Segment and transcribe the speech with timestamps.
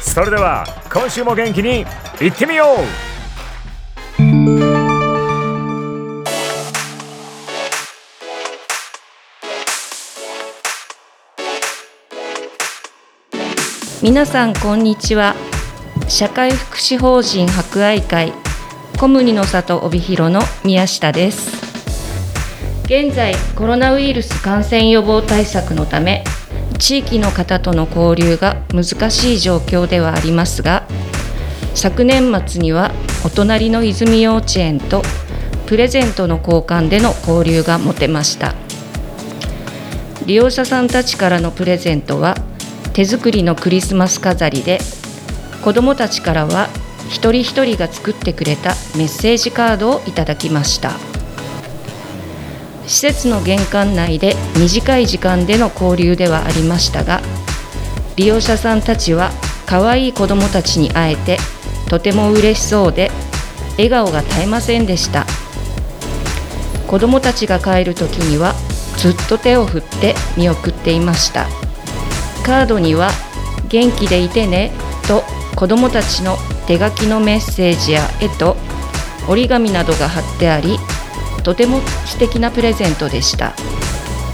[0.00, 1.84] それでは今週も元気に
[2.20, 3.10] いってみよう。
[14.02, 15.34] 皆さんこんにちは。
[16.08, 18.32] 社会福祉法人博愛会
[18.98, 21.60] コムニの里帯広の宮下です。
[22.84, 26.24] 現在コロナウイルス感染予防対策のため
[26.80, 30.88] 地域の方との交流が難しい状況ではありますが
[31.74, 32.90] 昨年末には
[33.24, 35.02] お隣の泉幼稚園と
[35.66, 38.54] プレゼントの交換での交流が持てました。
[40.26, 42.34] 利用者さんたちからのプレゼントは
[42.92, 44.78] 手作りのクリスマス飾りで
[45.62, 46.68] 子どもたちからは
[47.08, 51.09] 一人一人が作ってくれたメッセージカードをいただきました。
[52.86, 57.20] 施設の玄関内で短い時間での交流ではありましたが
[58.16, 59.30] 利用者さんたちは
[59.66, 61.38] 可愛い子どもたちに会えて
[61.88, 63.10] とても嬉しそうで
[63.72, 65.26] 笑顔が絶えませんでした。
[66.86, 68.52] 子どもたちが帰る時には
[68.96, 71.46] ずっと手を振って見送っていました。
[72.44, 73.10] カードには
[73.70, 74.72] 「元気でいてね」
[75.06, 75.22] と
[75.54, 78.56] 子どもたちの手書きのメッセージや絵と
[79.28, 80.80] 折り紙などが貼ってあり
[81.42, 83.54] とても素敵なプレゼントでした。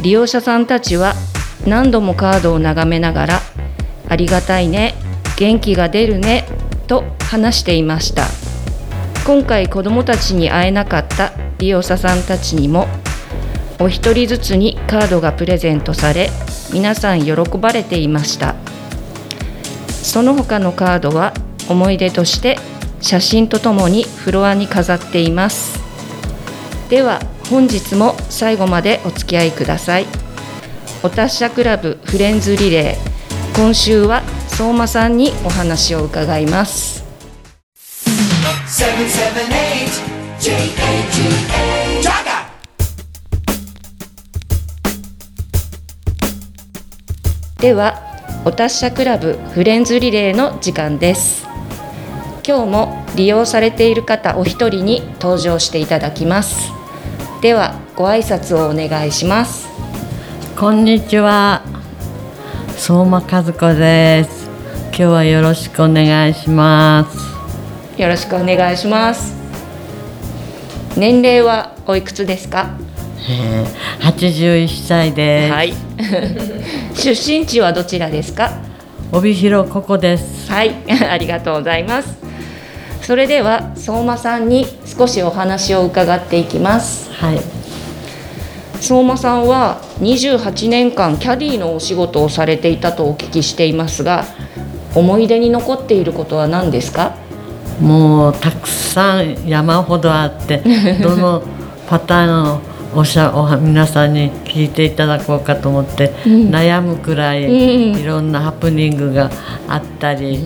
[0.00, 1.14] 利用者さんたちは
[1.66, 3.40] 何度もカードを眺めながら
[4.08, 4.94] 「ありがたいね
[5.36, 6.46] 元気が出るね」
[6.86, 8.24] と話していました。
[9.26, 12.88] 今回子どもたちに会えなかった利用者さんたちにも
[13.78, 16.30] お一人ずつにカードがプレゼントされ
[16.72, 18.54] 皆さん喜ばれていました。
[19.88, 21.34] その他のカードは
[21.68, 22.58] 思い出として
[23.00, 25.87] 写真とともにフロアに飾っています。
[26.88, 30.06] では本日も最後までお付き合いください。
[31.02, 33.56] お達者クラブフレンズリレー。
[33.56, 37.04] 今週は相馬さんにお話を伺います。
[47.60, 48.00] では
[48.46, 51.46] お達者クラブフレンズリレーの時間です。
[52.46, 56.77] 今日も利用されている方お一人に登場していただきます。
[57.40, 59.68] ではご挨拶をお願いします。
[60.58, 61.62] こんにちは。
[62.76, 64.48] 相馬和子です。
[64.88, 67.08] 今日はよろしくお願いしま
[67.96, 68.00] す。
[68.00, 69.36] よろしくお願いします。
[70.96, 72.76] 年齢はおいくつですか？
[73.30, 75.52] えー、81歳です。
[75.52, 75.72] はい。
[76.94, 78.50] 出身地はどちらですか？
[79.12, 80.50] 帯広ここです。
[80.50, 80.74] はい。
[81.08, 82.16] ありがとうございます。
[83.02, 84.66] それでは相馬さんに
[84.98, 87.10] 少しお話を伺っていきます。
[87.12, 87.40] はい。
[88.80, 94.24] 相馬さんは28年間キャディーのお仕事をされていたとお聞きしていますが
[94.94, 97.14] 思い出に残っていることは何ですか？
[97.80, 100.62] もうたくさん山ほどあって
[101.02, 101.42] どの
[101.88, 102.60] パターンを
[102.96, 106.32] おしゃお皆さんに聞いていただこうかと思って、うん。
[106.50, 108.00] 悩むくらい、うん。
[108.00, 109.30] いろんなハプニングが
[109.68, 110.40] あったり、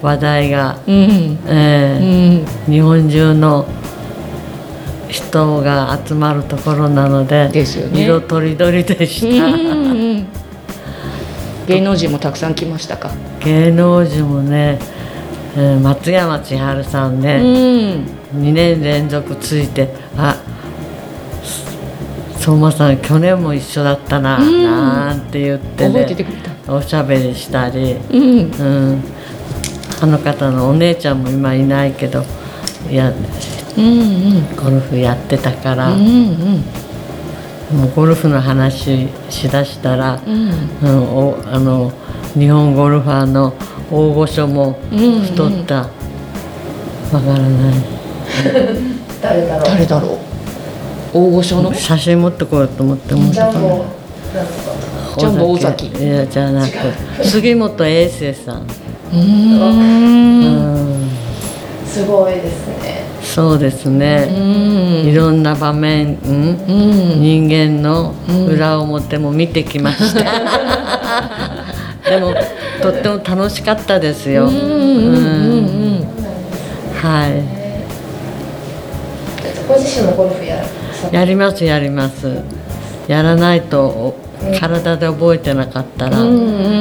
[0.00, 1.38] 話題が、うん。
[1.46, 3.66] え日本中の
[5.12, 8.04] 人が集まるところなのでですよね。
[8.04, 10.26] 色とりどりでしうんた、うん。
[11.66, 13.10] 芸能人もたくさん来ましたか？
[13.44, 14.78] 芸能人もね、
[15.54, 18.06] えー松山千春さんうね、ん。
[18.34, 20.36] 2年連続ついてあ
[22.38, 24.64] 相馬さん去年も一緒だったな、うん。
[24.64, 26.26] なんて言って覚えてて
[26.66, 28.50] おしゃべりしたり、うん。
[28.50, 29.02] うん、
[30.00, 32.24] あの方のお姉ちゃんも今いないけど
[32.90, 33.12] いや
[33.76, 33.88] うんう
[34.40, 34.56] ん。
[34.56, 37.78] ゴルフやってたから、うんうん。
[37.78, 40.50] もうゴルフの話しだしたら、うん。
[40.82, 41.92] うん、おあの
[42.34, 43.54] 日本ゴルファーの
[43.90, 47.74] 大御所も太った、わからない。
[49.22, 49.64] 誰だろう？
[49.64, 50.18] 誰だろう？
[51.14, 51.74] 大御所の？
[51.74, 55.86] 写真持ってこようと思って持ってこジャンボなんとかジャンボ尾崎。
[55.88, 56.72] いやじゃなく
[57.24, 58.56] 杉本英生さん。
[58.62, 59.60] うーん。
[60.42, 60.48] う
[61.06, 61.10] ん。
[61.86, 62.91] すごいですね
[63.34, 65.06] そうですうね、ん。
[65.06, 66.32] いろんな場面、うん。
[66.34, 67.20] うん。
[67.22, 68.14] 人間の
[68.46, 70.20] 裏表も見てきました、
[72.10, 72.34] でも
[72.82, 74.66] とっても楽しかったですよ、うんうんう
[76.00, 76.06] ん
[77.02, 77.42] はい。
[79.66, 81.16] ご自身もゴルフやる？
[81.16, 82.42] やりますやります。
[83.08, 84.14] やらないとお
[84.60, 86.34] 体で覚えてなかったら、うんうん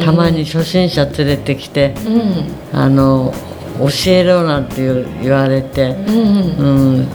[0.00, 0.04] うん。
[0.04, 2.78] たまに初心者連れてきて、うん。
[2.78, 3.32] あの
[3.78, 7.08] 教えろなんて言う言われて、うんうん、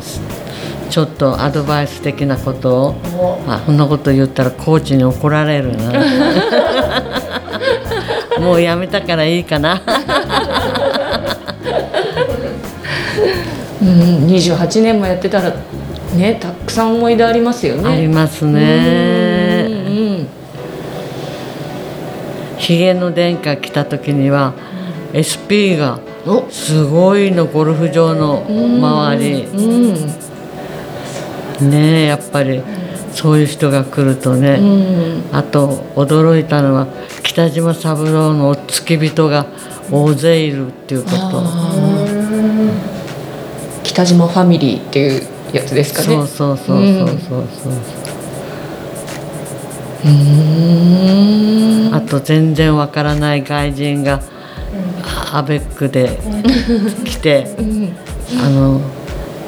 [0.90, 5.94] ちょっとアドバイス的なことをもあそんなこと言ったらコーチに怒られるな。
[8.40, 9.82] もうやめたからいいかな。
[13.82, 15.54] うん28年もやってたら
[16.16, 17.90] ねたくさん思い出ありますよね。
[17.90, 20.28] ありますうんねうん。
[22.58, 24.54] ひげの殿下来た時には
[25.14, 26.07] SP がお
[26.50, 29.46] すごいのゴルフ場の周り。
[29.46, 29.62] う
[31.64, 31.70] ん。
[31.70, 32.62] ねえやっぱり
[33.14, 34.64] そういう人が来るとね、う
[35.34, 35.36] ん。
[35.36, 36.88] あと驚いたのは
[37.24, 39.48] 北島三郎の付き人が
[39.92, 41.44] 大勢いるっていうこと。
[43.84, 45.22] 北島ファミリーっていう
[45.54, 46.08] やつですかね。
[46.08, 47.74] そうそうそうそうそうそう、
[50.06, 50.08] う
[51.90, 51.96] ん。
[51.96, 54.22] あと全然わからない外人が
[55.38, 56.18] アベックで
[57.06, 57.48] 来て
[58.44, 58.82] あの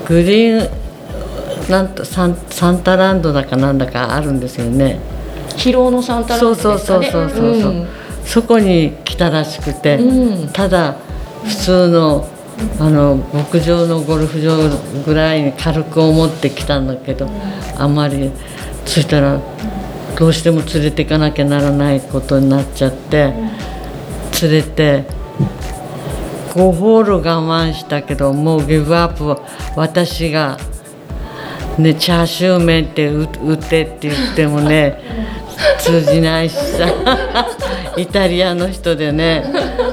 [0.07, 0.69] グリー
[1.67, 4.99] ンなんとサンサンタランドだかなんだかあるんですよね。
[5.49, 7.09] 疲労のサンタランドそうですかね。
[7.11, 7.87] そうそうそうそう、ん。
[8.23, 10.49] そこに来たらしくて、うん。
[10.49, 10.95] ただ
[11.43, 12.27] 普通の
[12.79, 14.57] あの牧場のゴルフ場
[15.05, 17.29] ぐらいに軽く思ってきたんだけど
[17.77, 18.31] あまり
[18.85, 19.39] そしたら
[20.17, 23.33] どうしても連れていかなきゃならないことになっちゃって
[24.41, 25.05] 連れて
[26.53, 29.43] 5ホール我慢したけどもうギブアップを
[29.75, 30.57] 私が、
[31.77, 34.99] ね、チャーシュー麺って打打ってって言ってもね
[35.79, 36.87] 通じないしさ
[37.97, 39.43] イタリアの人でね、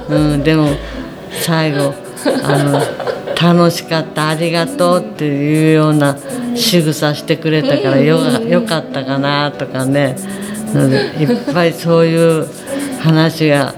[0.08, 0.70] うん、でも
[1.30, 1.94] 最後
[2.44, 2.82] あの
[3.58, 6.16] 楽しかったありがとうっていうような
[6.54, 10.36] 仕草してくれたからよかよかったかなとかね、うん
[10.74, 12.46] いっぱいそういう
[13.00, 13.74] 話が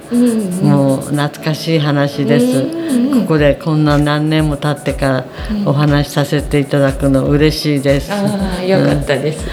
[0.62, 2.88] もう懐かしい話です。
[3.20, 5.24] ここでこんな何年も経ってから
[5.66, 8.12] お話しさせていただくの嬉しいです。
[8.12, 9.44] ああよかったです、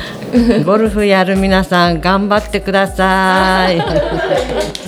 [0.63, 3.81] ゴルフやる皆さん頑張ってください。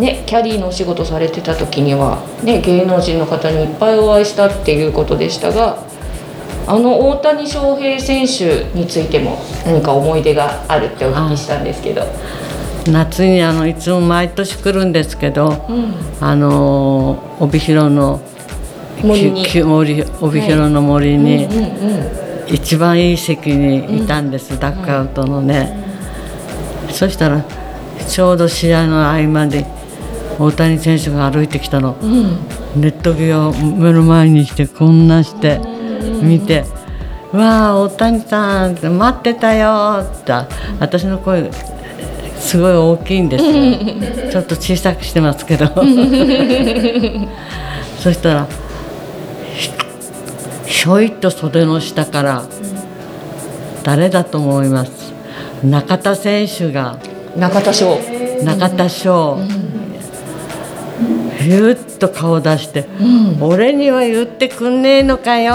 [0.00, 5.78] ね、キャディーのお仕事されてた時には、ね、芸能人の方にいっぱいお会いしたっていうことでしたが
[6.66, 12.02] あの大谷翔平選手についても何か思い出があるってお聞きしたんですけど。
[12.86, 15.94] 夏にあのいつも毎年来るんですけど、うん。
[16.20, 18.20] あの帯広の
[19.02, 19.30] 森
[19.64, 25.76] 森帯広の森にうんうん一番いい席にいたんです、ダックアウトのね、
[26.90, 27.44] そしたら
[28.08, 29.66] ちょうど試合の合間で
[30.38, 32.38] 大谷選手が歩いてきたの、うん。
[32.80, 35.60] ネット際を目の前にしてこんなして
[36.20, 36.64] 見て
[37.32, 40.32] 「わあ大谷さん待ってたよ」って
[40.78, 41.50] 私の声
[42.38, 43.50] すごい大きいんですよ。
[44.30, 45.66] ちょっと小さくしてますけど。
[48.00, 48.46] そしたら
[49.54, 49.70] ひ
[50.66, 52.42] ひょいっと袖の下から
[53.84, 55.12] 誰だと思います？
[55.62, 56.96] 中田選手が。
[57.36, 57.98] 中田翔。
[58.42, 59.38] 中田翔、
[61.40, 62.86] ひゅっと顔出して、
[63.40, 65.54] 俺には言ってくんねえのかよ」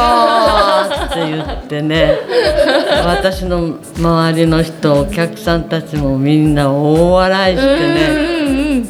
[1.09, 2.17] って言ってね。
[3.05, 8.83] 私の周りの人お客さんたちもみんな大笑いしてね。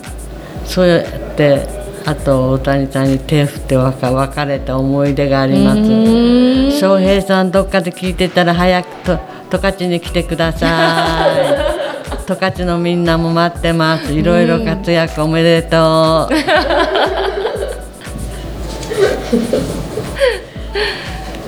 [0.66, 1.04] そうやっ
[1.36, 1.68] て
[2.06, 6.80] あと大谷さんに手振って別別れた思い出があります。
[6.80, 9.20] 翔平さんどっかで聞いてたら早くと
[9.52, 10.68] 十勝に来てくださ
[11.72, 11.75] い。
[12.26, 14.12] 十勝のみんなも待ってます。
[14.12, 16.34] いろいろ活躍おめでとう。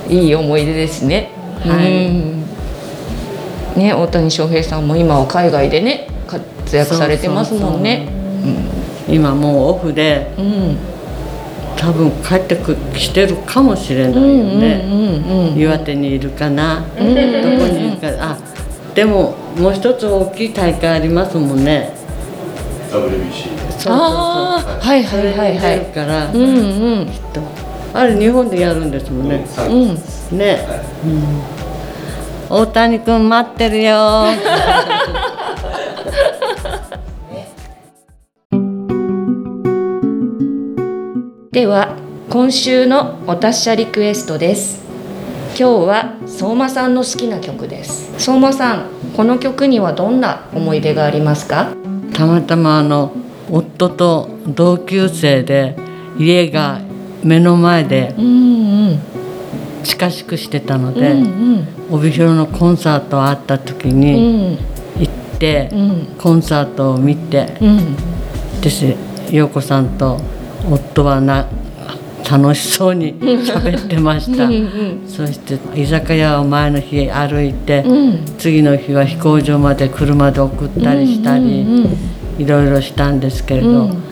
[0.14, 1.32] いい思い出ですね。
[1.66, 2.44] はいうん
[3.76, 8.08] ね大谷翔平さんも今は海外でね活躍されてますもんね。
[9.10, 10.78] 今もうオフでうん
[11.76, 14.86] 多分帰ってく来てるかもしれないよね。
[14.86, 16.84] うんうん岩手にいるかな。
[16.96, 18.10] どこにいるか。
[18.20, 18.38] あ、
[18.94, 21.94] でももう一つ大きい大会ありますもんね。
[22.90, 23.10] そう
[23.78, 25.86] そうああはいはいはいはい。
[25.94, 26.42] から、うん。
[26.42, 26.44] う
[27.04, 27.08] ん
[27.94, 29.44] あれ日本でやるんですもんね。
[29.70, 29.96] うん
[30.38, 30.60] ね、
[31.04, 31.24] うん、
[32.50, 34.26] 大谷君待ってるよ。
[41.52, 41.96] では
[42.30, 44.86] 今週のお達者リクエストです。
[45.60, 48.14] 今日は相馬さんの好きな曲です。
[48.20, 51.74] 相馬さんこの曲にはどんな思い出がありますか？
[52.14, 53.14] たまたまあの
[53.50, 55.76] 夫と同級生で
[56.20, 56.82] 家が
[57.24, 59.00] 目の前でうんうん。
[59.84, 61.68] 近しくしてたのうで、ん。
[61.90, 64.58] 帯広のコンサートあった時うにん。
[65.00, 66.06] 行って、うん。
[66.20, 67.96] コンサートを見てうん。
[68.62, 68.86] です。
[69.32, 70.22] 陽子さんと
[70.70, 71.48] 夫はな
[72.30, 74.58] 楽しそうに喋ってました、うんう
[75.06, 78.26] んそして居酒屋を前の日歩いて、うん。
[78.38, 81.66] 次の日は飛行場まで車で送ったりしたり、
[82.38, 84.04] いろいろしたんですけれど、うん。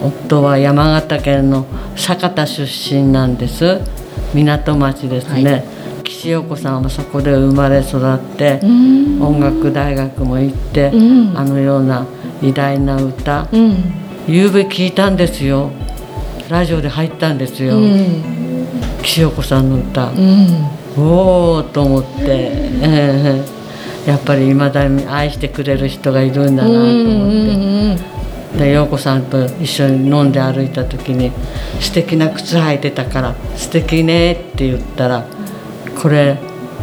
[0.00, 3.80] 夫は山形県の酒田出身なんです。
[4.32, 5.64] 港町ですね、はい。
[6.04, 9.22] 岸陽子さんはそこで生まれ育って、うん。
[9.22, 11.36] 音楽大学も行って、うん。
[11.36, 12.06] あのような
[12.42, 13.76] 偉大な歌、うん。
[14.28, 15.72] 夕べ聞いたんですよ
[16.48, 18.22] ラジオで入ったんですよ、うん。
[19.02, 20.66] 岸陽子さんの歌、うん。
[20.96, 23.58] おおと思って、ええ
[24.08, 31.30] やっぱり未だに愛してくれる人がいるんだなと思って、で陽子さんと一緒に飲んで歩いた時に
[31.78, 35.26] 「素敵な靴履いてたから素敵ね」って言ったら
[36.00, 36.38] 「これ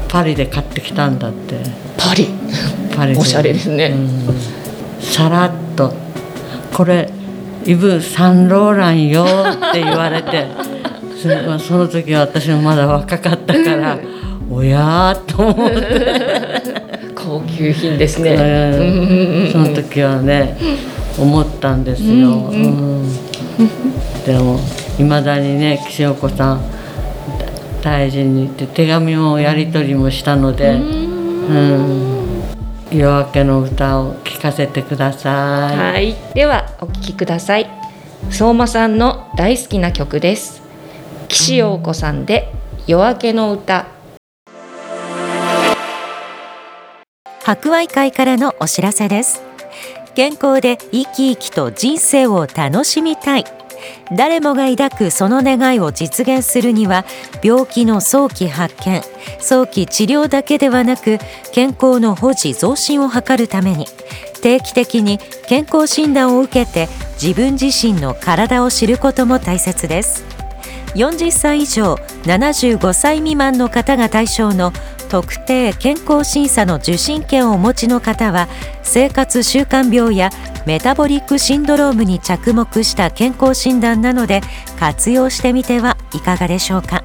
[0.07, 1.55] パリで買ってきたんだ」って。
[1.97, 2.29] パリ。
[2.95, 3.19] パリで。
[3.19, 3.87] おしゃれですね。
[3.87, 4.35] うん。
[5.01, 5.93] さらっと
[6.71, 7.09] 「これ
[7.65, 9.25] イブ・サンローランよ」
[9.69, 10.45] って言われて
[11.59, 13.97] その時は私もまだ若かったから
[14.49, 16.85] 「おや?」と思って。
[17.15, 18.35] 高級品ですね。
[18.35, 19.49] うん。
[19.51, 20.55] その時はね
[21.17, 23.09] 思ったんですよ、うん
[24.25, 24.59] でも
[24.99, 26.61] いまだにね岸陽子さん
[27.83, 32.14] 大事にって手紙もやり取りもしたので、うん
[32.91, 37.69] 夜明けの歌を聴かせてください、はい、ではお聞きください。
[38.31, 40.61] 相馬さんの大好きな曲です。
[41.27, 42.51] 岸陽子さんで
[42.87, 43.87] 夜明けの歌。
[47.43, 49.43] 博愛会からのお知らせです
[50.15, 53.45] 健康で生き生きと人生を楽しみたい
[54.15, 57.05] 誰もが抱くその願いを実現するには
[57.43, 59.01] 病気の早期発見
[59.39, 61.17] 早期治療だけではなく
[61.51, 63.87] 健康の保持増進を図るために
[64.41, 66.87] 定期的に健康診断を受けて
[67.21, 70.35] 自分自身の体を知ることも大切です。
[70.95, 74.71] 40歳以上75歳未満の方が対象の
[75.09, 78.47] 特定健康審査の受診券をお持ちの方は
[78.81, 80.29] 生活習慣病や
[80.65, 84.41] メタボリックシンドロームに着目した健康診断なので
[84.79, 87.03] 活用してみてはいかがでしょうか。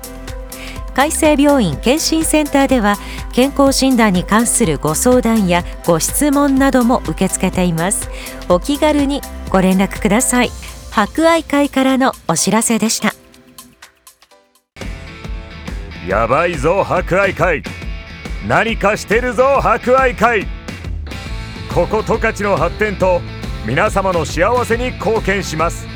[0.94, 2.96] 海生病院健診センターでは
[3.32, 8.10] 健康診断に関するご相談やご質問なども受け付けています。
[8.48, 10.50] お気軽にご連絡ください。
[10.90, 13.14] 博愛会からのお知らせでした。
[16.08, 17.62] やばいぞ博愛会。
[18.48, 20.46] 何かしてるぞ博愛会。
[21.72, 23.20] ここ十勝の発展と
[23.66, 25.86] 皆様の幸せに貢献します。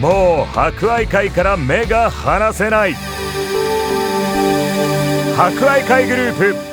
[0.00, 2.94] もう博愛会から目が離せない。
[5.36, 6.71] 博愛会グループ